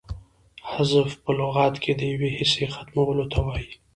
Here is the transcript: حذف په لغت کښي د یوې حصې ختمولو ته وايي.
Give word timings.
حذف 0.71 1.09
په 1.23 1.31
لغت 1.39 1.73
کښي 1.83 1.93
د 1.97 2.01
یوې 2.13 2.29
حصې 2.37 2.65
ختمولو 2.75 3.25
ته 3.31 3.39
وايي. 3.47 3.71